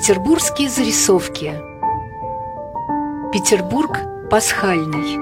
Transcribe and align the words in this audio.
Петербургские 0.00 0.70
зарисовки. 0.70 1.52
Петербург 3.34 3.98
пасхальный. 4.30 5.18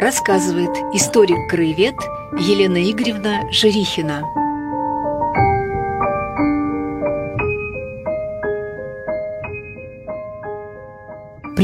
Рассказывает 0.00 0.76
историк-краевед 0.92 1.94
Елена 2.36 2.82
Игоревна 2.82 3.48
Жирихина 3.52 4.24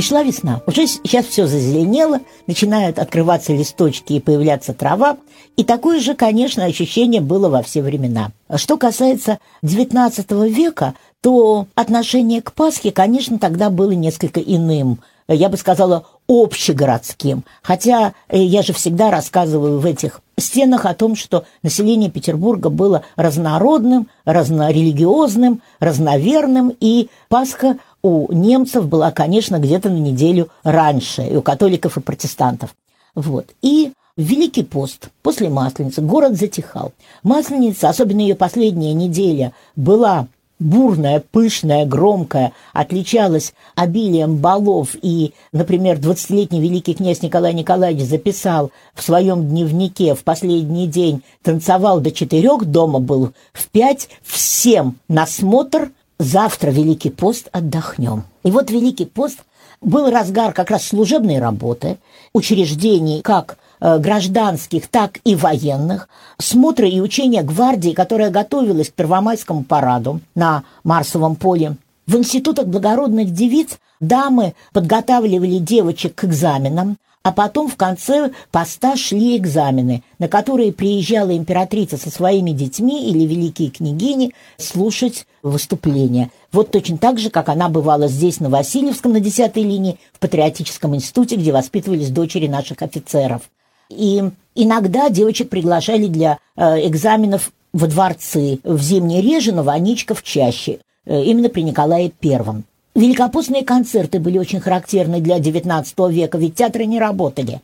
Пришла 0.00 0.22
весна. 0.22 0.62
Уже 0.66 0.86
сейчас 0.86 1.26
все 1.26 1.46
зазеленело, 1.46 2.20
начинают 2.46 2.98
открываться 2.98 3.52
листочки 3.52 4.14
и 4.14 4.20
появляться 4.20 4.72
трава. 4.72 5.18
И 5.58 5.62
такое 5.62 6.00
же, 6.00 6.14
конечно, 6.14 6.64
ощущение 6.64 7.20
было 7.20 7.50
во 7.50 7.62
все 7.62 7.82
времена. 7.82 8.30
Что 8.56 8.78
касается 8.78 9.40
XIX 9.62 10.48
века, 10.48 10.94
то 11.20 11.66
отношение 11.74 12.40
к 12.40 12.54
Пасхе, 12.54 12.92
конечно, 12.92 13.38
тогда 13.38 13.68
было 13.68 13.90
несколько 13.90 14.40
иным. 14.40 15.00
Я 15.28 15.50
бы 15.50 15.58
сказала, 15.58 16.06
общегородским. 16.30 17.44
Хотя 17.60 18.14
э, 18.28 18.42
я 18.42 18.62
же 18.62 18.72
всегда 18.72 19.10
рассказываю 19.10 19.80
в 19.80 19.84
этих 19.84 20.22
стенах 20.38 20.86
о 20.86 20.94
том, 20.94 21.14
что 21.14 21.44
население 21.62 22.10
Петербурга 22.10 22.70
было 22.70 23.02
разнородным, 23.16 24.08
разнорелигиозным, 24.24 25.60
разноверным, 25.78 26.72
и 26.80 27.08
Пасха 27.28 27.78
у 28.02 28.32
немцев 28.32 28.86
была, 28.88 29.10
конечно, 29.10 29.58
где-то 29.58 29.90
на 29.90 29.98
неделю 29.98 30.48
раньше, 30.62 31.22
и 31.22 31.36
у 31.36 31.42
католиков 31.42 31.96
и 31.96 32.00
протестантов. 32.00 32.74
Вот. 33.14 33.46
И 33.62 33.92
Великий 34.16 34.64
пост, 34.64 35.08
после 35.22 35.48
Масленицы, 35.48 36.02
город 36.02 36.36
затихал. 36.36 36.92
Масленица, 37.22 37.88
особенно 37.88 38.20
ее 38.20 38.34
последняя 38.34 38.92
неделя, 38.92 39.52
была 39.76 40.26
бурная, 40.58 41.24
пышная, 41.32 41.86
громкая, 41.86 42.52
отличалась 42.74 43.54
обилием 43.76 44.36
балов, 44.36 44.94
и, 45.00 45.32
например, 45.52 45.96
20-летний 45.96 46.60
великий 46.60 46.92
князь 46.92 47.22
Николай 47.22 47.54
Николаевич 47.54 48.04
записал 48.04 48.70
в 48.94 49.02
своем 49.02 49.48
дневнике 49.48 50.14
в 50.14 50.22
последний 50.22 50.86
день, 50.86 51.22
танцевал 51.42 52.00
до 52.00 52.10
четырех, 52.10 52.66
дома 52.66 52.98
был 52.98 53.32
в 53.54 53.68
пять, 53.68 54.10
всем 54.22 54.98
на 55.08 55.26
смотр– 55.26 55.92
завтра 56.20 56.70
Великий 56.70 57.10
пост 57.10 57.48
отдохнем. 57.50 58.24
И 58.44 58.50
вот 58.50 58.70
Великий 58.70 59.06
пост 59.06 59.38
был 59.80 60.10
разгар 60.10 60.52
как 60.52 60.70
раз 60.70 60.86
служебной 60.86 61.38
работы, 61.38 61.96
учреждений 62.34 63.22
как 63.22 63.56
э, 63.80 63.98
гражданских, 63.98 64.88
так 64.88 65.18
и 65.24 65.34
военных, 65.34 66.08
смотры 66.38 66.90
и 66.90 67.00
учения 67.00 67.42
гвардии, 67.42 67.92
которая 67.92 68.30
готовилась 68.30 68.90
к 68.90 68.94
Первомайскому 68.94 69.64
параду 69.64 70.20
на 70.34 70.64
Марсовом 70.84 71.36
поле. 71.36 71.76
В 72.10 72.16
институтах 72.16 72.66
благородных 72.66 73.32
девиц 73.32 73.78
дамы 74.00 74.54
подготавливали 74.72 75.58
девочек 75.58 76.16
к 76.16 76.24
экзаменам, 76.24 76.96
а 77.22 77.30
потом 77.30 77.68
в 77.68 77.76
конце 77.76 78.32
поста 78.50 78.96
шли 78.96 79.36
экзамены, 79.36 80.02
на 80.18 80.26
которые 80.26 80.72
приезжала 80.72 81.36
императрица 81.36 81.98
со 81.98 82.10
своими 82.10 82.50
детьми 82.50 83.08
или 83.08 83.20
великие 83.20 83.70
княгини 83.70 84.32
слушать 84.56 85.24
выступления. 85.44 86.32
Вот 86.50 86.72
точно 86.72 86.98
так 86.98 87.20
же, 87.20 87.30
как 87.30 87.48
она 87.48 87.68
бывала 87.68 88.08
здесь, 88.08 88.40
на 88.40 88.50
Васильевском, 88.50 89.12
на 89.12 89.18
10-й 89.18 89.62
линии, 89.62 89.96
в 90.12 90.18
Патриотическом 90.18 90.96
институте, 90.96 91.36
где 91.36 91.52
воспитывались 91.52 92.10
дочери 92.10 92.48
наших 92.48 92.82
офицеров. 92.82 93.42
И 93.88 94.20
иногда 94.56 95.10
девочек 95.10 95.48
приглашали 95.48 96.08
для 96.08 96.38
э, 96.56 96.88
экзаменов 96.88 97.52
во 97.72 97.86
дворцы, 97.86 98.58
в 98.64 98.82
Зимнее 98.82 99.22
Режиново, 99.22 99.74
а 99.74 99.78
Ничков 99.78 100.24
чаще, 100.24 100.80
именно 101.10 101.48
при 101.48 101.62
Николае 101.62 102.10
Первом. 102.10 102.64
Великопостные 102.94 103.64
концерты 103.64 104.18
были 104.18 104.38
очень 104.38 104.60
характерны 104.60 105.20
для 105.20 105.38
XIX 105.38 106.12
века, 106.12 106.38
ведь 106.38 106.56
театры 106.56 106.86
не 106.86 106.98
работали. 106.98 107.60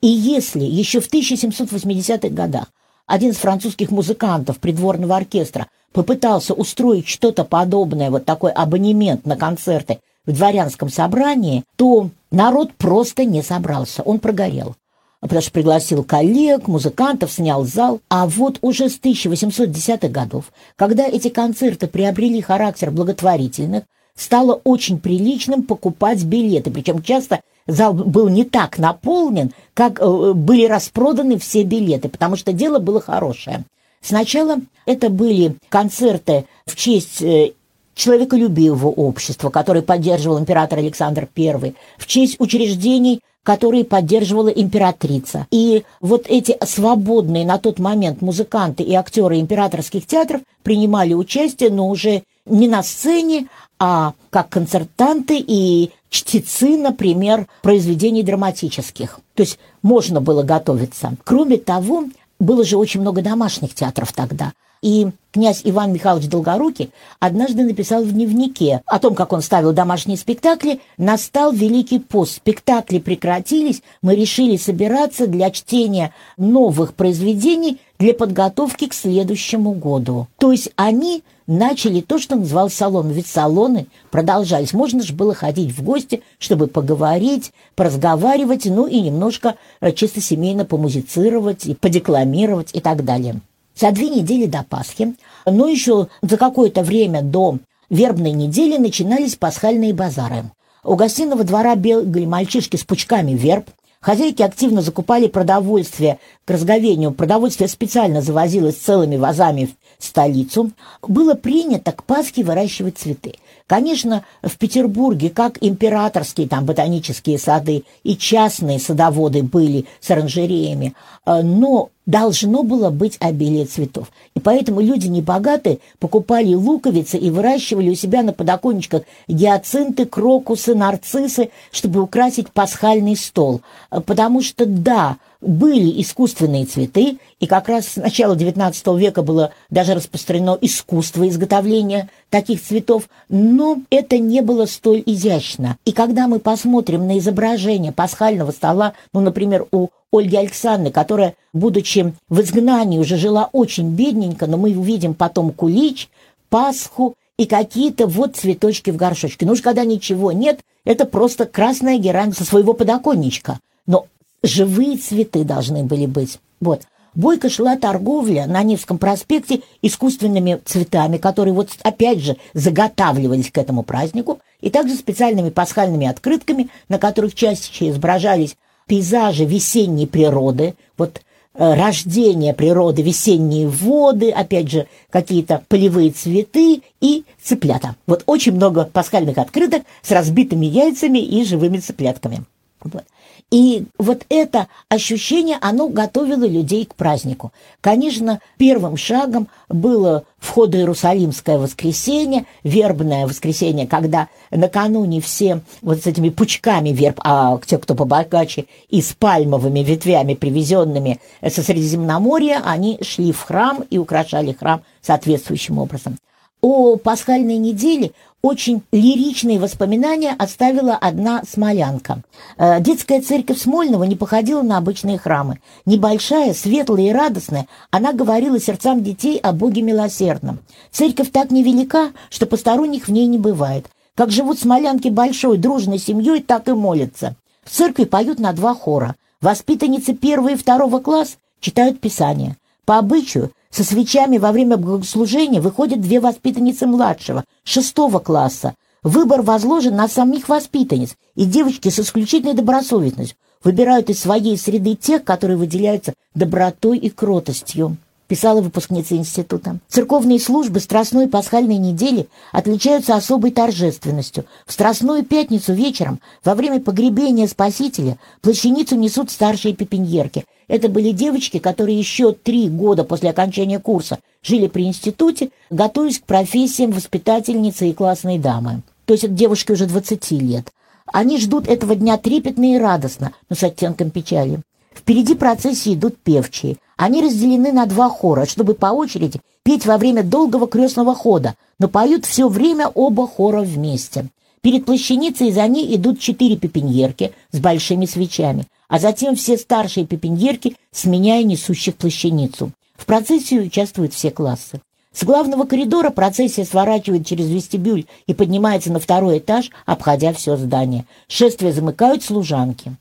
И 0.00 0.06
если 0.06 0.64
еще 0.64 1.00
в 1.00 1.12
1780-х 1.12 2.28
годах 2.30 2.66
один 3.06 3.30
из 3.30 3.36
французских 3.36 3.90
музыкантов 3.90 4.58
придворного 4.58 5.16
оркестра 5.16 5.66
попытался 5.92 6.54
устроить 6.54 7.08
что-то 7.08 7.44
подобное, 7.44 8.10
вот 8.10 8.24
такой 8.24 8.52
абонемент 8.52 9.26
на 9.26 9.36
концерты 9.36 9.98
в 10.24 10.32
дворянском 10.32 10.88
собрании, 10.88 11.64
то 11.76 12.10
народ 12.30 12.72
просто 12.74 13.24
не 13.24 13.42
собрался, 13.42 14.02
он 14.02 14.18
прогорел. 14.18 14.76
Потому 15.20 15.42
что 15.42 15.52
пригласил 15.52 16.02
коллег, 16.02 16.66
музыкантов, 16.66 17.30
снял 17.30 17.64
зал. 17.64 18.00
А 18.08 18.26
вот 18.26 18.58
уже 18.62 18.88
с 18.88 18.98
1810-х 18.98 20.08
годов, 20.08 20.46
когда 20.76 21.06
эти 21.06 21.28
концерты 21.28 21.86
приобрели 21.86 22.40
характер 22.40 22.90
благотворительных, 22.90 23.84
стало 24.16 24.60
очень 24.64 24.98
приличным 24.98 25.62
покупать 25.62 26.24
билеты. 26.24 26.70
Причем 26.70 27.02
часто 27.02 27.40
зал 27.66 27.92
был 27.92 28.28
не 28.28 28.44
так 28.44 28.78
наполнен, 28.78 29.52
как 29.74 30.00
э, 30.00 30.32
были 30.32 30.66
распроданы 30.66 31.38
все 31.38 31.62
билеты, 31.64 32.08
потому 32.08 32.36
что 32.36 32.52
дело 32.52 32.78
было 32.78 33.00
хорошее. 33.00 33.64
Сначала 34.02 34.56
это 34.86 35.10
были 35.10 35.56
концерты 35.68 36.46
в 36.66 36.76
честь 36.76 37.20
э, 37.22 37.52
человеколюбивого 37.94 38.88
общества, 38.88 39.50
которое 39.50 39.82
поддерживал 39.82 40.38
император 40.38 40.78
Александр 40.78 41.28
I, 41.36 41.74
в 41.98 42.06
честь 42.06 42.36
учреждений, 42.38 43.20
которые 43.42 43.84
поддерживала 43.84 44.48
императрица. 44.48 45.46
И 45.50 45.84
вот 46.00 46.26
эти 46.28 46.56
свободные 46.64 47.46
на 47.46 47.58
тот 47.58 47.78
момент 47.78 48.22
музыканты 48.22 48.82
и 48.82 48.94
актеры 48.94 49.40
императорских 49.40 50.06
театров 50.06 50.42
принимали 50.62 51.14
участие, 51.14 51.70
но 51.70 51.88
уже 51.88 52.22
не 52.46 52.68
на 52.68 52.82
сцене, 52.82 53.46
а 53.78 54.12
как 54.30 54.50
концертанты 54.50 55.38
и 55.38 55.90
чтецы, 56.10 56.76
например, 56.76 57.46
произведений 57.62 58.22
драматических. 58.22 59.20
То 59.34 59.42
есть 59.42 59.58
можно 59.82 60.20
было 60.20 60.42
готовиться. 60.42 61.14
Кроме 61.24 61.56
того, 61.56 62.04
было 62.40 62.64
же 62.64 62.76
очень 62.76 63.00
много 63.00 63.22
домашних 63.22 63.74
театров 63.74 64.12
тогда. 64.12 64.52
И 64.82 65.08
князь 65.30 65.60
Иван 65.64 65.92
Михайлович 65.92 66.28
Долгорукий 66.28 66.90
однажды 67.18 67.64
написал 67.64 68.02
в 68.02 68.12
дневнике 68.12 68.80
о 68.86 68.98
том, 68.98 69.14
как 69.14 69.34
он 69.34 69.42
ставил 69.42 69.74
домашние 69.74 70.16
спектакли. 70.16 70.80
Настал 70.96 71.52
Великий 71.52 71.98
пост. 71.98 72.36
Спектакли 72.36 72.98
прекратились. 72.98 73.82
Мы 74.00 74.16
решили 74.16 74.56
собираться 74.56 75.26
для 75.26 75.50
чтения 75.50 76.14
новых 76.38 76.94
произведений 76.94 77.78
для 77.98 78.14
подготовки 78.14 78.86
к 78.88 78.94
следующему 78.94 79.72
году. 79.72 80.28
То 80.38 80.50
есть 80.50 80.70
они 80.76 81.22
начали 81.50 82.00
то, 82.00 82.18
что 82.18 82.36
называлось 82.36 82.74
салон. 82.74 83.10
Ведь 83.10 83.26
салоны 83.26 83.88
продолжались. 84.10 84.72
Можно 84.72 85.02
же 85.02 85.12
было 85.12 85.34
ходить 85.34 85.76
в 85.76 85.82
гости, 85.82 86.22
чтобы 86.38 86.68
поговорить, 86.68 87.52
поразговаривать, 87.74 88.66
ну 88.66 88.86
и 88.86 89.00
немножко 89.00 89.56
э, 89.80 89.92
чисто 89.92 90.20
семейно 90.20 90.64
помузицировать, 90.64 91.66
и 91.66 91.74
подекламировать 91.74 92.70
и 92.72 92.80
так 92.80 93.04
далее. 93.04 93.40
За 93.74 93.90
две 93.90 94.08
недели 94.08 94.46
до 94.46 94.64
Пасхи, 94.68 95.14
но 95.44 95.68
еще 95.68 96.08
за 96.22 96.36
какое-то 96.36 96.82
время 96.82 97.22
до 97.22 97.58
вербной 97.88 98.32
недели 98.32 98.76
начинались 98.76 99.36
пасхальные 99.36 99.92
базары. 99.92 100.44
У 100.84 100.94
гостиного 100.94 101.44
двора 101.44 101.74
бегали 101.74 102.26
мальчишки 102.26 102.76
с 102.76 102.84
пучками 102.84 103.32
верб, 103.32 103.66
Хозяйки 104.00 104.40
активно 104.42 104.80
закупали 104.80 105.26
продовольствие 105.28 106.18
к 106.46 106.50
разговению. 106.50 107.12
Продовольствие 107.12 107.68
специально 107.68 108.22
завозилось 108.22 108.76
целыми 108.76 109.16
вазами 109.16 109.68
в 109.98 110.04
столицу. 110.04 110.70
Было 111.02 111.34
принято 111.34 111.92
к 111.92 112.04
Пасхе 112.04 112.42
выращивать 112.42 112.96
цветы. 112.96 113.34
Конечно, 113.70 114.24
в 114.42 114.58
Петербурге 114.58 115.30
как 115.30 115.56
императорские 115.60 116.48
там 116.48 116.64
ботанические 116.64 117.38
сады 117.38 117.84
и 118.02 118.16
частные 118.16 118.80
садоводы 118.80 119.44
были 119.44 119.86
с 120.00 120.10
оранжереями, 120.10 120.94
э, 121.24 121.42
но 121.42 121.90
должно 122.04 122.64
было 122.64 122.90
быть 122.90 123.16
обилие 123.20 123.66
цветов. 123.66 124.10
И 124.34 124.40
поэтому 124.40 124.80
люди 124.80 125.06
небогатые 125.06 125.78
покупали 126.00 126.52
луковицы 126.52 127.16
и 127.16 127.30
выращивали 127.30 127.90
у 127.90 127.94
себя 127.94 128.24
на 128.24 128.32
подоконничках 128.32 129.02
гиацинты, 129.28 130.04
крокусы, 130.04 130.74
нарциссы, 130.74 131.50
чтобы 131.70 132.02
украсить 132.02 132.50
пасхальный 132.50 133.14
стол. 133.14 133.60
Потому 133.90 134.42
что, 134.42 134.66
да, 134.66 135.18
были 135.40 136.00
искусственные 136.02 136.66
цветы, 136.66 137.18
и 137.38 137.46
как 137.46 137.68
раз 137.68 137.88
с 137.88 137.96
начала 137.96 138.34
XIX 138.34 138.98
века 138.98 139.22
было 139.22 139.52
даже 139.70 139.94
распространено 139.94 140.58
искусство 140.60 141.28
изготовления 141.28 142.10
таких 142.28 142.62
цветов, 142.62 143.08
но 143.28 143.80
это 143.90 144.18
не 144.18 144.42
было 144.42 144.66
столь 144.66 145.02
изящно. 145.06 145.76
И 145.84 145.92
когда 145.92 146.28
мы 146.28 146.38
посмотрим 146.38 147.06
на 147.06 147.18
изображение 147.18 147.92
пасхального 147.92 148.50
стола, 148.50 148.92
ну, 149.12 149.20
например, 149.20 149.66
у 149.72 149.88
Ольги 150.12 150.36
Александровны, 150.36 150.90
которая, 150.90 151.34
будучи 151.52 152.12
в 152.28 152.40
изгнании, 152.40 152.98
уже 152.98 153.16
жила 153.16 153.48
очень 153.52 153.90
бедненько, 153.90 154.46
но 154.46 154.56
мы 154.56 154.76
увидим 154.76 155.14
потом 155.14 155.52
кулич, 155.52 156.08
Пасху 156.50 157.14
и 157.38 157.46
какие-то 157.46 158.06
вот 158.06 158.36
цветочки 158.36 158.90
в 158.90 158.96
горшочке. 158.96 159.46
Ну 159.46 159.52
уж 159.52 159.62
когда 159.62 159.84
ничего 159.84 160.32
нет, 160.32 160.60
это 160.84 161.06
просто 161.06 161.46
красная 161.46 161.96
герань 161.96 162.34
со 162.34 162.44
своего 162.44 162.74
подоконничка. 162.74 163.60
Но 163.86 164.06
живые 164.42 164.96
цветы 164.96 165.44
должны 165.44 165.84
были 165.84 166.06
быть. 166.06 166.38
Вот. 166.60 166.82
Бойко 167.14 167.48
шла 167.50 167.76
торговля 167.76 168.46
на 168.46 168.62
Невском 168.62 168.98
проспекте 168.98 169.62
искусственными 169.82 170.60
цветами, 170.64 171.18
которые 171.18 171.54
вот 171.54 171.70
опять 171.82 172.20
же 172.20 172.36
заготавливались 172.54 173.50
к 173.50 173.58
этому 173.58 173.82
празднику, 173.82 174.40
и 174.60 174.70
также 174.70 174.94
специальными 174.94 175.50
пасхальными 175.50 176.06
открытками, 176.06 176.68
на 176.88 176.98
которых 176.98 177.34
чаще 177.34 177.90
изображались 177.90 178.56
пейзажи 178.86 179.44
весенней 179.44 180.06
природы, 180.06 180.74
вот 180.96 181.20
э, 181.54 181.74
рождение 181.74 182.54
природы, 182.54 183.02
весенние 183.02 183.66
воды, 183.66 184.30
опять 184.30 184.70
же, 184.70 184.86
какие-то 185.10 185.64
полевые 185.68 186.10
цветы 186.10 186.82
и 187.00 187.24
цыплята. 187.42 187.96
Вот 188.06 188.22
очень 188.26 188.52
много 188.52 188.84
пасхальных 188.84 189.38
открыток 189.38 189.82
с 190.02 190.10
разбитыми 190.10 190.66
яйцами 190.66 191.18
и 191.18 191.44
живыми 191.44 191.78
цыплятками. 191.78 192.44
Вот. 192.82 193.04
И 193.50 193.84
вот 193.98 194.24
это 194.28 194.68
ощущение, 194.88 195.58
оно 195.60 195.88
готовило 195.88 196.44
людей 196.44 196.84
к 196.84 196.94
празднику. 196.94 197.52
Конечно, 197.80 198.40
первым 198.58 198.96
шагом 198.96 199.48
было 199.68 200.22
входа 200.38 200.78
Иерусалимское 200.78 201.58
воскресенье, 201.58 202.46
вербное 202.62 203.26
воскресенье, 203.26 203.88
когда 203.88 204.28
накануне 204.52 205.20
все 205.20 205.62
вот 205.82 206.02
с 206.02 206.06
этими 206.06 206.28
пучками 206.28 206.90
верб, 206.90 207.20
а 207.24 207.58
те, 207.66 207.78
кто 207.78 207.96
побогаче, 207.96 208.66
и 208.88 209.02
с 209.02 209.14
пальмовыми 209.14 209.80
ветвями, 209.80 210.34
привезенными 210.34 211.20
со 211.42 211.62
Средиземноморья, 211.62 212.62
они 212.64 212.98
шли 213.02 213.32
в 213.32 213.40
храм 213.40 213.84
и 213.90 213.98
украшали 213.98 214.52
храм 214.52 214.82
соответствующим 215.02 215.78
образом. 215.78 216.18
О 216.60 216.96
пасхальной 216.96 217.56
неделе 217.56 218.12
очень 218.42 218.82
лиричные 218.92 219.58
воспоминания 219.58 220.34
оставила 220.38 220.94
одна 220.94 221.42
смолянка. 221.48 222.22
Э, 222.58 222.80
детская 222.80 223.20
церковь 223.22 223.58
Смольного 223.60 224.04
не 224.04 224.16
походила 224.16 224.62
на 224.62 224.78
обычные 224.78 225.18
храмы. 225.18 225.60
Небольшая, 225.86 226.54
светлая 226.54 227.08
и 227.08 227.12
радостная, 227.12 227.66
она 227.90 228.12
говорила 228.12 228.60
сердцам 228.60 229.02
детей 229.02 229.38
о 229.38 229.52
Боге 229.52 229.82
милосердном. 229.82 230.58
Церковь 230.90 231.30
так 231.30 231.50
невелика, 231.50 232.12
что 232.30 232.46
посторонних 232.46 233.08
в 233.08 233.12
ней 233.12 233.26
не 233.26 233.38
бывает. 233.38 233.86
Как 234.14 234.30
живут 234.30 234.58
смолянки 234.58 235.08
большой, 235.08 235.56
дружной 235.56 235.98
семьей, 235.98 236.42
так 236.42 236.68
и 236.68 236.72
молятся. 236.72 237.36
В 237.64 237.70
церкви 237.70 238.04
поют 238.04 238.38
на 238.38 238.52
два 238.52 238.74
хора. 238.74 239.16
Воспитанницы 239.40 240.14
первого 240.14 240.50
и 240.50 240.56
второго 240.56 240.98
класс 240.98 241.38
читают 241.60 242.00
Писание. 242.00 242.56
По 242.84 242.98
обычаю, 242.98 243.52
со 243.70 243.84
свечами 243.84 244.38
во 244.38 244.52
время 244.52 244.76
богослужения 244.76 245.60
выходят 245.60 246.00
две 246.00 246.20
воспитанницы 246.20 246.86
младшего, 246.86 247.44
шестого 247.64 248.18
класса. 248.18 248.74
Выбор 249.02 249.42
возложен 249.42 249.96
на 249.96 250.08
самих 250.08 250.48
воспитанниц, 250.48 251.16
и 251.34 251.44
девочки 251.44 251.88
с 251.88 252.00
исключительной 252.00 252.54
добросовестностью 252.54 253.36
выбирают 253.62 254.10
из 254.10 254.20
своей 254.20 254.58
среды 254.58 254.94
тех, 254.94 255.24
которые 255.24 255.56
выделяются 255.56 256.14
добротой 256.34 256.98
и 256.98 257.08
кротостью 257.10 257.96
писала 258.30 258.60
выпускница 258.60 259.16
института. 259.16 259.80
Церковные 259.88 260.38
службы 260.38 260.78
Страстной 260.78 261.26
Пасхальной 261.26 261.78
недели 261.78 262.28
отличаются 262.52 263.16
особой 263.16 263.50
торжественностью. 263.50 264.44
В 264.66 264.72
Страстную 264.72 265.24
пятницу 265.24 265.72
вечером, 265.72 266.20
во 266.44 266.54
время 266.54 266.80
погребения 266.80 267.48
Спасителя, 267.48 268.18
плащаницу 268.40 268.94
несут 268.94 269.32
старшие 269.32 269.74
пепеньерки. 269.74 270.44
Это 270.68 270.88
были 270.88 271.10
девочки, 271.10 271.58
которые 271.58 271.98
еще 271.98 272.30
три 272.30 272.68
года 272.68 273.02
после 273.02 273.30
окончания 273.30 273.80
курса 273.80 274.20
жили 274.44 274.68
при 274.68 274.84
институте, 274.84 275.50
готовясь 275.68 276.20
к 276.20 276.24
профессиям 276.24 276.92
воспитательницы 276.92 277.90
и 277.90 277.92
классной 277.92 278.38
дамы. 278.38 278.82
То 279.06 279.14
есть 279.14 279.24
это 279.24 279.32
девушки 279.32 279.72
уже 279.72 279.86
20 279.86 280.30
лет. 280.30 280.70
Они 281.06 281.36
ждут 281.40 281.66
этого 281.66 281.96
дня 281.96 282.16
трепетно 282.16 282.76
и 282.76 282.78
радостно, 282.78 283.32
но 283.48 283.56
с 283.56 283.64
оттенком 283.64 284.12
печали. 284.12 284.60
Впереди 284.94 285.34
процессии 285.34 285.94
идут 285.94 286.18
певчие. 286.18 286.76
Они 286.96 287.22
разделены 287.22 287.72
на 287.72 287.86
два 287.86 288.08
хора, 288.08 288.46
чтобы 288.46 288.74
по 288.74 288.86
очереди 288.86 289.40
петь 289.62 289.86
во 289.86 289.98
время 289.98 290.22
долгого 290.22 290.66
крестного 290.66 291.14
хода, 291.14 291.54
но 291.78 291.88
поют 291.88 292.26
все 292.26 292.48
время 292.48 292.88
оба 292.88 293.26
хора 293.26 293.62
вместе. 293.62 294.26
Перед 294.60 294.84
плащаницей 294.84 295.52
за 295.52 295.66
ней 295.66 295.96
идут 295.96 296.20
четыре 296.20 296.56
пепеньерки 296.56 297.32
с 297.50 297.58
большими 297.58 298.04
свечами, 298.04 298.66
а 298.88 298.98
затем 298.98 299.36
все 299.36 299.56
старшие 299.56 300.06
пепеньерки, 300.06 300.76
сменяя 300.92 301.42
несущих 301.42 301.96
плащаницу. 301.96 302.72
В 302.96 303.06
процессии 303.06 303.58
участвуют 303.58 304.12
все 304.12 304.30
классы. 304.30 304.82
С 305.12 305.24
главного 305.24 305.64
коридора 305.64 306.10
процессия 306.10 306.64
сворачивает 306.64 307.26
через 307.26 307.48
вестибюль 307.48 308.04
и 308.26 308.34
поднимается 308.34 308.92
на 308.92 309.00
второй 309.00 309.38
этаж, 309.38 309.70
обходя 309.86 310.32
все 310.32 310.56
здание. 310.56 311.06
Шествие 311.26 311.72
замыкают 311.72 312.22
служанки. 312.22 312.96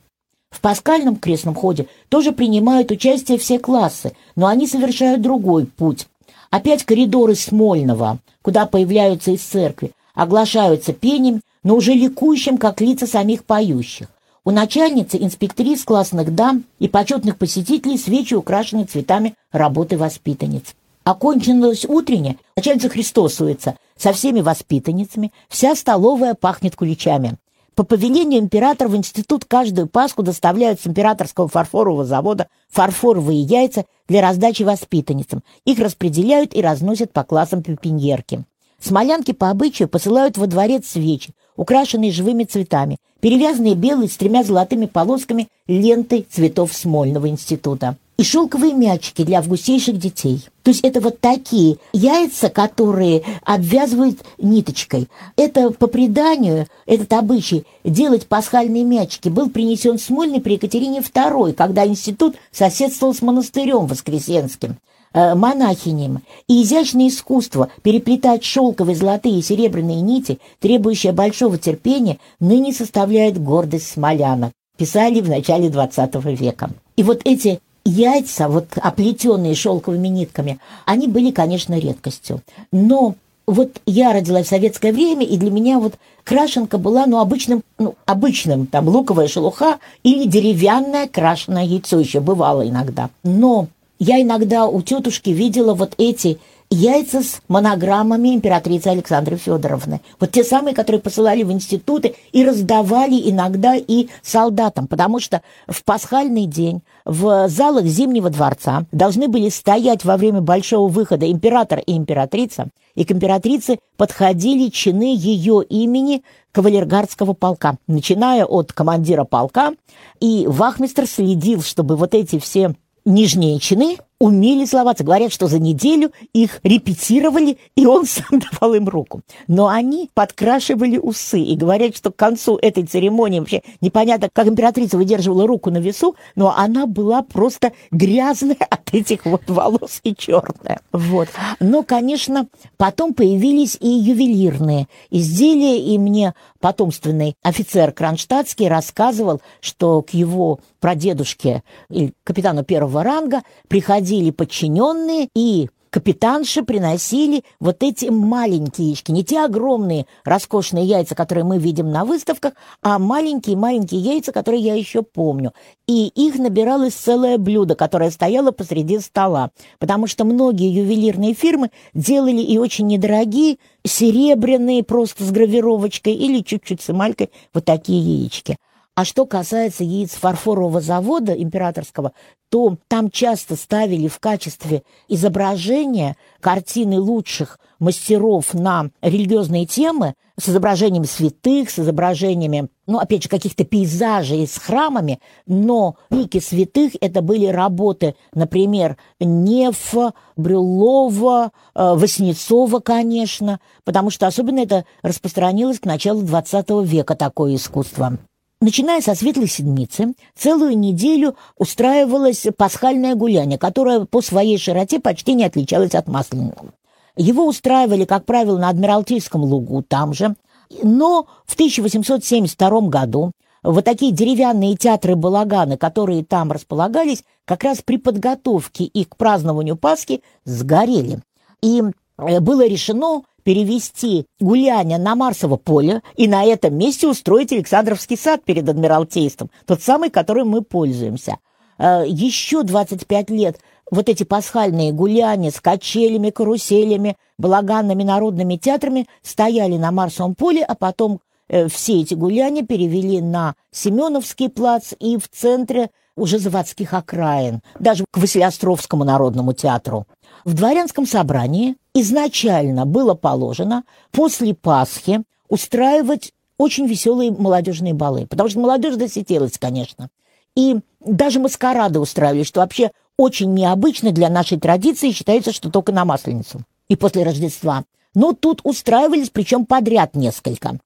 В 0.50 0.62
паскальном 0.62 1.16
крестном 1.16 1.56
ходе 1.56 1.88
тоже 2.10 2.32
принимают 2.32 2.92
участие 2.92 3.38
все 3.38 3.60
классы, 3.60 4.14
но 4.36 4.48
они 4.48 4.68
совершают 4.68 5.22
другой 5.22 5.66
путь. 5.66 6.08
Опять 6.50 6.84
коридоры 6.84 7.36
Смольного, 7.36 8.20
куда 8.42 8.66
появляются 8.66 9.32
из 9.32 9.42
церкви, 9.42 9.92
оглашаются 10.16 10.94
пением, 10.94 11.42
но 11.64 11.76
уже 11.76 11.94
ликующим, 11.94 12.58
как 12.58 12.82
лица 12.82 13.06
самих 13.06 13.46
поющих. 13.46 14.08
У 14.44 14.52
начальницы, 14.52 15.18
инспектрис, 15.18 15.84
классных 15.84 16.34
дам 16.34 16.64
и 16.80 16.88
почетных 16.88 17.38
посетителей 17.38 17.98
свечи 17.98 18.34
украшены 18.34 18.86
цветами 18.86 19.36
работы 19.52 19.98
воспитанниц. 19.98 20.76
Окончилось 21.04 21.86
утреннее, 21.86 22.38
начальница 22.56 22.90
христосуется 22.90 23.76
со 23.98 24.14
всеми 24.14 24.42
воспитанницами, 24.42 25.32
вся 25.50 25.76
столовая 25.76 26.34
пахнет 26.34 26.76
куличами. 26.76 27.38
По 27.80 27.86
повелению 27.86 28.42
императора 28.42 28.90
в 28.90 28.98
институт 28.98 29.46
каждую 29.46 29.88
Пасху 29.88 30.22
доставляют 30.22 30.82
с 30.82 30.88
императорского 30.88 31.48
фарфорового 31.48 32.04
завода 32.04 32.50
фарфоровые 32.70 33.40
яйца 33.40 33.86
для 34.10 34.22
раздачи 34.22 34.64
воспитанницам. 34.64 35.44
Их 35.64 35.80
распределяют 35.80 36.54
и 36.54 36.62
разносят 36.62 37.14
по 37.14 37.24
классам 37.24 37.64
пепеньерки. 37.64 38.44
Смолянки 38.82 39.32
по 39.32 39.50
обычаю 39.50 39.88
посылают 39.88 40.38
во 40.38 40.48
дворец 40.48 40.88
свечи, 40.88 41.32
украшенные 41.56 42.12
живыми 42.12 42.44
цветами, 42.44 42.98
перевязанные 43.22 43.76
белой 43.76 44.10
с 44.10 44.18
тремя 44.18 44.44
золотыми 44.44 44.86
полосками 44.86 45.48
лентой 45.66 46.28
цветов 46.30 46.74
Смольного 46.74 47.30
института 47.30 47.96
и 48.20 48.24
шелковые 48.26 48.74
мячики 48.74 49.24
для 49.24 49.40
августейших 49.40 49.98
детей. 49.98 50.44
То 50.64 50.72
есть 50.72 50.82
это 50.84 51.00
вот 51.00 51.22
такие 51.22 51.78
яйца, 51.94 52.50
которые 52.50 53.24
обвязывают 53.46 54.20
ниточкой. 54.38 55.08
Это 55.38 55.72
по 55.72 55.88
преданию, 55.88 56.68
этот 56.86 57.14
обычай 57.14 57.64
делать 57.86 58.28
пасхальные 58.28 58.84
мячики 58.84 59.30
был 59.30 59.50
принесен 59.50 59.98
Смольный 59.98 60.42
при 60.42 60.56
Екатерине 60.56 61.00
II, 61.00 61.54
когда 61.54 61.88
институт 61.88 62.36
соседствовал 62.52 63.14
с 63.14 63.22
монастырем 63.22 63.88
Воскресенским 63.88 64.76
э, 65.14 65.34
монахиням, 65.34 66.22
и 66.50 66.62
изящное 66.62 67.08
искусство 67.08 67.70
переплетать 67.84 68.44
шелковые, 68.44 68.98
золотые 68.98 69.40
и 69.40 69.42
серебряные 69.42 70.02
нити, 70.02 70.40
требующее 70.60 71.14
большого 71.14 71.58
терпения, 71.58 72.18
ныне 72.42 72.74
составляет 72.74 73.42
гордость 73.42 73.94
смолянок, 73.94 74.52
писали 74.78 75.22
в 75.22 75.30
начале 75.30 75.70
XX 75.70 76.36
века. 76.36 76.70
И 76.98 77.04
вот 77.04 77.22
эти 77.24 77.62
яйца, 77.90 78.48
вот 78.48 78.68
оплетенные 78.76 79.56
шелковыми 79.56 80.08
нитками, 80.08 80.60
они 80.86 81.08
были, 81.08 81.32
конечно, 81.32 81.78
редкостью. 81.78 82.42
Но 82.72 83.16
вот 83.48 83.82
я 83.86 84.14
родилась 84.14 84.46
в 84.46 84.50
советское 84.50 84.92
время, 84.92 85.26
и 85.26 85.38
для 85.38 85.50
меня 85.50 85.80
вот 85.80 85.96
крашенка 86.24 86.78
была, 86.78 87.08
ну, 87.08 87.20
обычным, 87.20 87.64
ну, 87.80 87.96
обычным, 88.06 88.68
там, 88.68 88.88
луковая 88.88 89.28
шелуха 89.28 89.80
или 90.04 90.26
деревянное 90.26 91.08
крашеное 91.08 91.64
яйцо 91.64 92.00
еще 92.00 92.20
бывало 92.20 92.68
иногда. 92.68 93.10
Но 93.24 93.68
я 93.98 94.22
иногда 94.22 94.68
у 94.68 94.82
тетушки 94.82 95.32
видела 95.32 95.74
вот 95.74 95.94
эти 95.98 96.40
яйца 96.72 97.24
с 97.24 97.42
монограммами 97.48 98.36
императрицы 98.36 98.88
Александры 98.88 99.38
Федоровны. 99.38 100.02
Вот 100.20 100.32
те 100.32 100.44
самые, 100.44 100.76
которые 100.76 101.02
посылали 101.02 101.44
в 101.44 101.52
институты 101.52 102.16
и 102.32 102.46
раздавали 102.46 103.30
иногда 103.30 103.76
и 103.76 104.08
солдатам, 104.22 104.88
потому 104.88 105.20
что 105.20 105.42
в 105.68 105.84
пасхальный 105.84 106.46
день 106.46 106.82
в 107.06 107.50
залах 107.50 107.86
Зимнего 107.86 108.30
дворца 108.30 108.86
должны 108.92 109.28
были 109.28 109.50
стоять 109.50 110.06
во 110.06 110.16
время 110.16 110.42
большого 110.42 110.88
выхода 110.90 111.30
император 111.32 111.80
и 111.80 111.98
императрица, 111.98 112.68
и 112.94 113.04
к 113.04 113.12
императрице 113.12 113.80
подходили 113.98 114.70
чины 114.70 115.16
ее 115.16 115.64
имени 115.68 116.24
кавалергардского 116.52 117.34
полка, 117.34 117.78
начиная 117.88 118.46
от 118.46 118.74
командира 118.74 119.24
полка, 119.24 119.74
и 120.20 120.46
вахмистр 120.48 121.08
следил, 121.08 121.62
чтобы 121.62 121.96
вот 121.96 122.14
эти 122.14 122.38
все 122.38 122.76
нижние 123.06 123.60
чины 123.60 123.98
умели 124.20 124.66
целоваться. 124.66 125.04
Говорят, 125.04 125.32
что 125.32 125.48
за 125.48 125.60
неделю 125.60 126.12
их 126.34 126.60
репетировали, 126.64 127.58
и 127.76 127.86
он 127.86 128.06
сам 128.08 128.40
давал 128.40 128.76
им 128.76 128.88
руку. 128.88 129.22
Но 129.48 129.68
они 129.68 130.10
подкрашивали 130.14 130.98
усы, 130.98 131.40
и 131.40 131.56
говорят, 131.56 131.96
что 131.96 132.12
к 132.12 132.16
концу 132.16 132.58
этой 132.62 132.84
церемонии 132.86 133.40
вообще 133.40 133.62
непонятно, 133.82 134.30
как 134.32 134.48
императрица 134.48 134.98
выдерживала 134.98 135.48
руку 135.48 135.72
на 135.72 135.78
весу, 135.78 136.16
но 136.36 136.54
она 136.56 136.86
была 136.86 137.22
просто 137.22 137.72
грязная 137.92 138.58
от 138.70 138.94
этих 138.94 139.26
вот 139.26 139.44
волос 139.48 140.02
и 140.04 140.16
черная. 140.16 140.82
Вот. 140.92 141.30
Но, 141.60 141.84
конечно, 141.84 142.48
потом 142.78 143.14
появились 143.14 143.78
и 143.80 143.88
ювелирные 143.88 144.88
изделия, 145.10 145.80
и 145.80 145.98
мне 145.98 146.34
потомственный 146.60 147.36
офицер 147.42 147.92
Кронштадтский 147.92 148.68
рассказывал, 148.68 149.42
что 149.62 150.02
к 150.02 150.12
его 150.12 150.60
прадедушке 150.80 151.64
или 151.90 152.14
капитану 152.24 152.64
первого 152.64 153.04
ранга 153.04 153.42
приходили 153.68 154.32
подчиненные 154.32 155.30
и 155.36 155.70
капитанши 155.90 156.64
приносили 156.64 157.44
вот 157.60 157.78
эти 157.82 158.06
маленькие 158.06 158.90
яички, 158.90 159.12
не 159.12 159.24
те 159.24 159.44
огромные 159.44 160.06
роскошные 160.24 160.86
яйца, 160.86 161.16
которые 161.16 161.44
мы 161.44 161.58
видим 161.58 161.92
на 161.92 162.06
выставках, 162.06 162.54
а 162.82 163.00
маленькие-маленькие 163.00 164.00
яйца, 164.00 164.32
которые 164.32 164.62
я 164.62 164.76
еще 164.76 165.02
помню. 165.02 165.54
И 165.88 166.08
их 166.08 166.36
набиралось 166.36 166.94
целое 166.94 167.38
блюдо, 167.38 167.76
которое 167.76 168.12
стояло 168.12 168.52
посреди 168.52 169.00
стола, 169.00 169.52
потому 169.80 170.08
что 170.08 170.26
многие 170.26 170.72
ювелирные 170.72 171.34
фирмы 171.34 171.72
делали 171.94 172.42
и 172.42 172.58
очень 172.58 172.88
недорогие, 172.88 173.58
серебряные, 173.86 174.84
просто 174.84 175.24
с 175.24 175.32
гравировочкой 175.32 176.14
или 176.14 176.42
чуть-чуть 176.42 176.82
с 176.82 176.90
эмалькой, 176.90 177.32
вот 177.54 177.66
такие 177.66 178.00
яички. 178.00 178.58
А 179.00 179.06
что 179.06 179.26
касается 179.26 179.86
яиц 179.86 180.12
фарфорового 180.12 180.82
завода 180.82 181.32
императорского, 181.32 182.12
то 182.52 182.76
там 182.90 183.10
часто 183.10 183.56
ставили 183.56 184.10
в 184.10 184.20
качестве 184.20 184.84
изображения 185.08 186.18
картины 186.42 187.00
лучших 187.00 187.62
мастеров 187.80 188.54
на 188.54 188.90
религиозные 189.02 189.66
темы 189.66 190.16
с 190.38 190.50
изображением 190.50 191.06
святых, 191.06 191.70
с 191.70 191.80
изображениями, 191.80 192.68
ну, 192.88 193.00
опять 193.00 193.24
же, 193.24 193.30
каких-то 193.30 193.64
пейзажей 193.64 194.46
с 194.46 194.58
храмами, 194.58 195.22
но 195.46 195.96
лики 196.10 196.42
святых– 196.42 196.92
это 197.00 197.22
были 197.22 197.46
работы, 197.46 198.16
например, 198.34 198.98
Нефа, 199.22 200.14
Брюлова, 200.36 201.54
э, 201.74 201.94
Васнецова, 201.96 202.82
конечно, 202.82 203.62
потому 203.86 204.10
что 204.10 204.28
особенно 204.28 204.60
это 204.60 204.84
распространилось 205.04 205.80
к 205.80 205.86
началу 205.86 206.22
XX 206.22 206.84
века, 206.84 207.16
такое 207.16 207.56
искусство. 207.56 208.18
Начиная 208.62 209.00
со 209.00 209.16
Светлой 209.16 209.48
Седмицы, 209.48 210.16
целую 210.36 210.78
неделю 210.78 211.38
устраивалось 211.58 212.46
пасхальное 212.58 213.16
гуляние, 213.16 213.58
которое 213.58 214.04
по 214.04 214.22
своей 214.22 214.58
широте 214.58 215.00
почти 215.00 215.34
не 215.34 215.46
отличалось 215.46 215.96
от 215.96 216.10
Масленникова. 216.10 216.74
Его 217.16 217.48
устраивали, 217.48 218.04
как 218.04 218.26
правило, 218.26 218.58
на 218.58 218.68
Адмиралтейском 218.68 219.42
лугу, 219.44 219.82
там 219.82 220.14
же. 220.14 220.36
Но 220.84 221.26
в 221.46 221.54
1872 221.54 222.82
году 222.90 223.32
вот 223.64 223.86
такие 223.86 224.12
деревянные 224.12 224.76
театры-балаганы, 224.76 225.78
которые 225.78 226.26
там 226.26 226.52
располагались, 226.52 227.24
как 227.46 227.64
раз 227.64 227.82
при 227.82 227.98
подготовке 227.98 228.84
их 228.84 229.08
к 229.08 229.16
празднованию 229.16 229.78
Пасхи 229.78 230.22
сгорели. 230.44 231.20
И 231.62 231.82
э, 232.18 232.40
было 232.42 232.68
решено 232.68 233.24
перевести 233.50 234.28
гуляние 234.40 235.00
на 235.00 235.16
Марсово 235.16 235.56
поле 235.56 236.04
и 236.16 236.28
на 236.28 236.44
этом 236.46 236.78
месте 236.78 237.08
устроить 237.08 237.52
Александровский 237.52 238.16
сад 238.16 238.44
перед 238.44 238.70
Адмиралтейством, 238.70 239.50
тот 239.66 239.82
самый, 239.82 240.12
которым 240.12 240.50
мы 240.50 240.62
пользуемся. 240.62 241.38
Э, 241.80 242.04
Еще 242.06 242.62
25 242.62 243.32
лет 243.32 243.58
вот 243.90 244.08
эти 244.08 244.22
пасхальные 244.22 244.92
гуляния 244.92 245.50
с 245.50 245.60
качелями, 245.62 246.30
каруселями, 246.30 247.18
балаганными 247.40 248.04
народными 248.04 248.56
театрами 248.56 249.08
стояли 249.24 249.78
на 249.78 249.92
Марсовом 249.92 250.36
поле, 250.36 250.64
а 250.64 250.76
потом 250.76 251.20
э, 251.48 251.70
все 251.70 252.02
эти 252.02 252.14
гуляния 252.14 252.64
перевели 252.64 253.20
на 253.20 253.56
Семеновский 253.72 254.50
плац 254.50 254.94
и 255.00 255.18
в 255.18 255.28
центре 255.28 255.90
уже 256.16 256.38
заводских 256.38 256.94
окраин, 256.94 257.62
даже 257.80 258.06
к 258.12 258.18
Василиостровскому 258.20 259.06
народному 259.06 259.54
театру. 259.54 260.06
В 260.46 260.54
дворянском 260.54 261.06
собрании 261.06 261.76
изначально 261.94 262.86
было 262.86 263.14
положено 263.14 263.84
после 264.12 264.54
Пасхи 264.54 265.22
устраивать 265.48 266.34
очень 266.58 266.88
веселые 266.88 267.32
молодежные 267.32 267.94
балы, 267.94 268.28
потому 268.28 268.50
что 268.50 268.60
молодежь 268.60 268.96
досетелась, 268.96 269.58
конечно. 269.58 270.10
И 270.56 270.80
даже 271.00 271.40
маскарады 271.40 272.00
устраивали, 272.00 272.44
что 272.44 272.60
вообще 272.60 272.92
очень 273.18 273.54
необычно 273.54 274.12
для 274.12 274.30
нашей 274.30 274.60
традиции, 274.60 275.12
считается, 275.12 275.52
что 275.52 275.70
только 275.70 275.92
на 275.92 276.06
Масленицу 276.06 276.62
и 276.88 276.96
после 276.96 277.24
Рождества. 277.24 277.84
Но 278.16 278.34
тут 278.34 278.62
устраивались, 278.64 279.30
причем 279.30 279.66
подряд 279.66 280.16
несколько. 280.16 280.80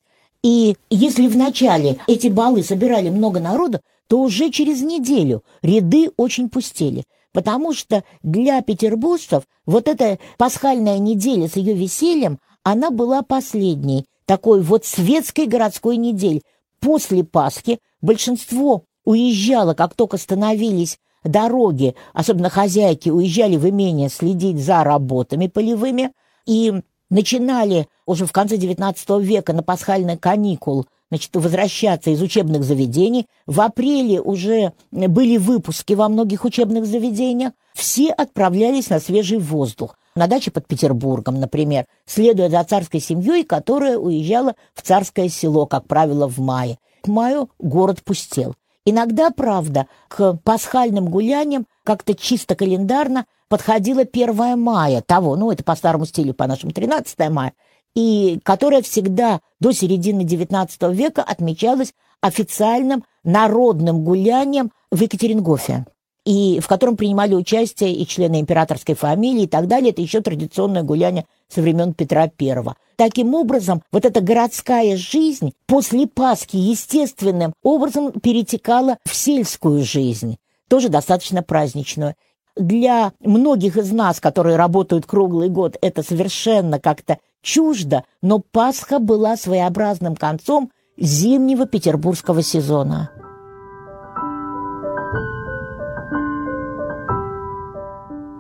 И 0.44 0.76
если 0.90 1.28
вначале 1.28 1.98
эти 2.08 2.28
балы 2.28 2.64
собирали 2.64 3.10
много 3.10 3.40
народа, 3.40 3.82
то 4.08 4.20
уже 4.20 4.52
через 4.52 4.82
неделю 4.82 5.44
ряды 5.62 6.12
очень 6.18 6.50
пустели 6.50 7.04
потому 7.34 7.74
что 7.74 8.04
для 8.22 8.62
петербуржцев 8.62 9.44
вот 9.66 9.90
эта 9.90 10.20
пасхальная 10.38 11.00
неделя 11.00 11.50
с 11.50 11.58
ее 11.58 11.74
весельем, 11.74 12.40
она 12.64 12.92
была 12.92 13.24
последней, 13.24 14.06
такой 14.26 14.62
вот 14.62 14.86
светской 14.86 15.48
городской 15.48 15.98
недель. 15.98 16.42
После 16.80 17.24
Пасхи 17.24 17.80
большинство 18.02 18.84
уезжало, 19.04 19.74
как 19.74 19.96
только 19.96 20.18
становились 20.18 21.00
дороги, 21.24 21.96
особенно 22.14 22.50
хозяйки, 22.50 23.10
уезжали 23.10 23.58
в 23.58 23.68
имение 23.68 24.10
следить 24.10 24.64
за 24.64 24.84
работами 24.84 25.48
полевыми 25.48 26.12
и 26.46 26.74
начинали 27.10 27.88
уже 28.06 28.26
в 28.26 28.32
конце 28.32 28.58
XIX 28.58 29.22
века 29.22 29.54
на 29.54 29.64
пасхальный 29.64 30.18
каникул 30.18 30.86
значит, 31.10 31.36
возвращаться 31.36 32.10
из 32.10 32.22
учебных 32.22 32.64
заведений. 32.64 33.28
В 33.46 33.62
апреле 33.62 34.22
уже 34.22 34.74
были 34.92 35.38
выпуски 35.38 35.94
во 35.94 36.10
многих 36.10 36.46
учебных 36.46 36.86
заведениях. 36.86 37.54
Все 37.74 38.12
отправлялись 38.12 38.90
на 38.90 39.00
свежий 39.00 39.40
воздух. 39.40 39.96
На 40.16 40.28
даче 40.28 40.52
под 40.52 40.68
Петербургом, 40.68 41.40
например, 41.40 41.86
следуя 42.06 42.50
за 42.50 42.64
царской 42.64 43.00
семьей, 43.00 43.44
которая 43.44 43.98
уезжала 43.98 44.54
в 44.76 44.84
царское 44.84 45.28
село, 45.28 45.66
как 45.66 45.88
правило, 45.88 46.28
в 46.28 46.38
мае. 46.40 46.78
К 47.02 47.08
маю 47.08 47.50
город 47.58 48.04
пустел. 48.04 48.56
Иногда, 48.86 49.32
правда, 49.32 49.88
к 50.10 50.34
пасхальным 50.44 51.10
гуляниям 51.10 51.66
как-то 51.84 52.14
чисто 52.14 52.56
календарно 52.56 53.26
подходило 53.48 54.02
1 54.02 54.60
мая 54.60 55.02
того, 55.02 55.36
ну, 55.36 55.52
это 55.52 55.64
по 55.64 55.76
старому 55.76 56.06
стилю, 56.06 56.34
по 56.34 56.48
нашему 56.48 56.74
13 56.74 57.30
мая, 57.30 57.54
и 57.96 58.40
которая 58.44 58.82
всегда 58.82 59.42
до 59.60 59.72
середины 59.72 60.22
XIX 60.22 60.94
века 60.94 61.24
отмечалась 61.24 61.94
официальным 62.22 63.04
народным 63.24 64.04
гулянием 64.04 64.72
в 64.92 65.02
Екатерингофе, 65.02 65.86
и 66.26 66.60
в 66.62 66.68
котором 66.68 66.96
принимали 66.96 67.36
участие 67.36 67.94
и 67.94 68.08
члены 68.08 68.40
императорской 68.40 68.96
фамилии 68.96 69.44
и 69.44 69.48
так 69.48 69.68
далее. 69.68 69.92
Это 69.92 70.02
еще 70.02 70.22
традиционное 70.22 70.84
гуляние 70.84 71.26
со 71.50 71.62
времен 71.62 71.94
Петра 71.94 72.32
I. 72.40 72.64
Таким 72.96 73.34
образом, 73.34 73.84
вот 73.92 74.06
эта 74.06 74.22
городская 74.22 74.96
жизнь 74.96 75.54
после 75.66 76.08
Пасхи 76.08 76.56
естественным 76.56 77.54
образом 77.64 78.12
перетекала 78.12 78.98
в 79.04 79.14
сельскую 79.16 79.84
жизнь, 79.84 80.38
тоже 80.70 80.90
достаточно 80.90 81.44
праздничную. 81.44 82.16
Для 82.56 83.14
многих 83.20 83.78
из 83.78 83.92
нас, 83.92 84.20
которые 84.20 84.58
работают 84.58 85.08
круглый 85.08 85.50
год, 85.50 85.76
это 85.82 86.04
совершенно 86.04 86.80
как-то 86.80 87.18
чуждо, 87.44 88.04
но 88.24 88.40
Пасха 88.40 88.98
была 88.98 89.38
своеобразным 89.38 90.16
концом 90.16 90.72
зимнего 90.98 91.68
петербургского 91.68 92.42
сезона. 92.42 93.12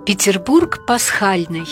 Петербург 0.07 0.85
пасхальный. 0.87 1.67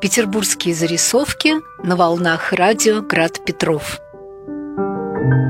Петербургские 0.00 0.74
зарисовки 0.74 1.54
на 1.84 1.96
волнах 1.96 2.52
радио 2.52 3.00
«Град 3.02 3.44
Петров». 3.44 3.98
thank 5.22 5.49